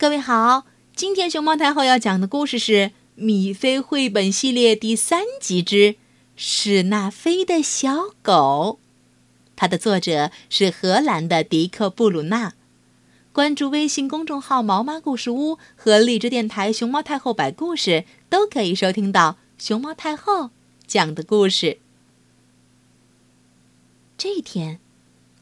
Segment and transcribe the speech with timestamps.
[0.00, 0.64] 各位好，
[0.96, 2.72] 今天熊猫太后要讲的故事是
[3.16, 5.74] 《米菲绘本系列》第三集之
[6.36, 8.78] 《史纳菲的小狗》，
[9.56, 12.54] 它的作者是荷兰的迪克·布鲁纳。
[13.34, 20.48] 关注微信公众号“毛妈故事屋”和荔枝电台“熊猫太后摆故事”，都可以收听到熊猫太后
[20.86, 21.76] 讲的故事。
[24.16, 24.80] 这一天，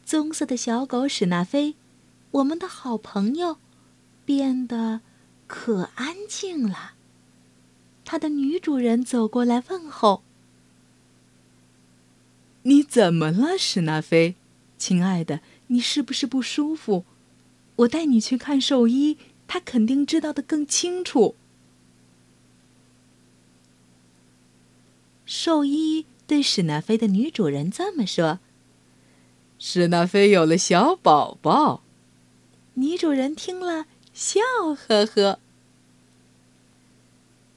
[0.03, 1.75] 棕色的小狗史纳菲，
[2.31, 3.55] 我们的好朋友。
[4.29, 5.01] 变得
[5.47, 6.93] 可安静了。
[8.05, 10.21] 他的女主人走过来问候
[12.61, 14.35] ：“你怎么了，史纳菲？
[14.77, 17.05] 亲爱的，你是不是不舒服？
[17.77, 21.33] 我带你去看兽医，他肯定知道的更清楚。”
[25.25, 28.39] 兽医对史纳菲的女主人这么说
[29.57, 31.81] ：“史纳菲有了小宝宝。”
[32.75, 33.87] 女主人听了。
[34.19, 34.41] 笑
[34.75, 35.39] 呵呵。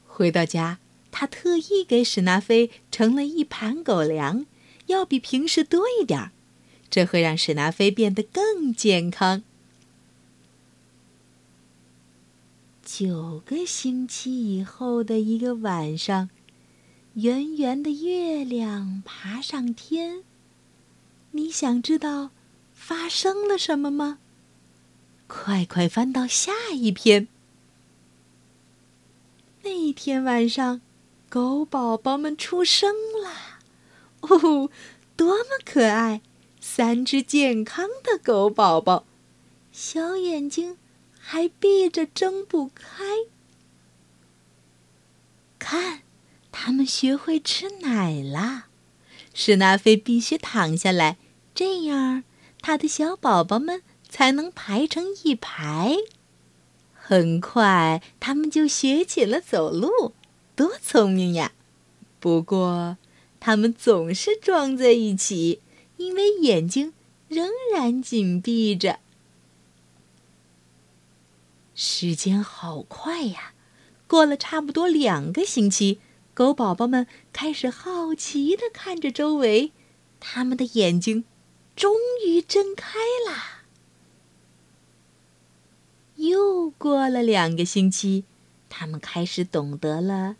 [0.07, 0.79] 回到家，
[1.11, 4.45] 他特意给史纳菲盛了一盘狗粮，
[4.85, 6.31] 要比平时多一点儿，
[6.89, 9.43] 这会让史纳菲变得更健康。
[12.85, 16.29] 九个星期以后的一个晚上，
[17.15, 20.23] 圆圆的月亮爬上天。
[21.31, 22.29] 你想知道
[22.73, 24.19] 发生了什么吗？
[25.27, 27.27] 快快翻到下一篇。
[29.63, 30.81] 那天晚上，
[31.29, 33.59] 狗宝宝们出生了，
[34.21, 34.69] 哦，
[35.15, 36.21] 多么可爱！
[36.59, 39.05] 三只健康的狗宝宝，
[39.71, 40.77] 小眼睛
[41.19, 43.03] 还闭着睁不开。
[45.57, 46.01] 看，
[46.51, 48.67] 他们学会吃奶啦！
[49.33, 51.17] 史纳菲必须躺下来，
[51.55, 52.23] 这样
[52.61, 53.81] 他的小宝宝们。
[54.13, 55.97] 才能排成一排。
[56.93, 60.13] 很快，他们就学起了走路，
[60.55, 61.53] 多聪明呀！
[62.19, 62.97] 不过，
[63.39, 65.61] 他们总是撞在一起，
[65.97, 66.93] 因为眼睛
[67.27, 68.99] 仍然紧闭着。
[71.73, 73.53] 时间好快呀，
[74.05, 75.99] 过了差不多两个星期，
[76.35, 79.71] 狗宝宝们开始好奇的看着周围，
[80.19, 81.25] 他们的眼睛
[81.75, 83.52] 终于睁开了。
[86.15, 88.23] 又过了两个星期，
[88.69, 90.35] 他们开始懂得了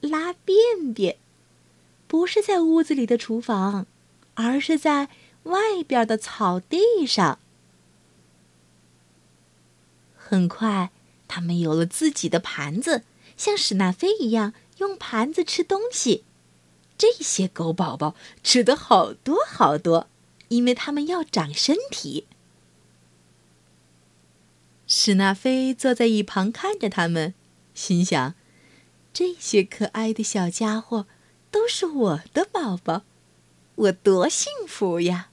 [0.00, 1.16] 拉便便，
[2.06, 3.86] 不是在屋子里的厨房，
[4.34, 5.08] 而是在
[5.44, 7.38] 外边的草地上。
[10.16, 10.90] 很快，
[11.26, 13.02] 他们有了自己的盘子，
[13.36, 16.24] 像史纳菲一样用盘子吃东西。
[16.96, 20.08] 这些狗宝宝吃的好多好多，
[20.48, 22.26] 因为他们要长身体。
[24.90, 27.34] 史纳菲坐在一旁看着他们，
[27.74, 28.34] 心想
[29.12, 31.06] ：“这些可爱的小家伙
[31.50, 33.02] 都是我的宝宝，
[33.74, 35.28] 我多幸福呀！”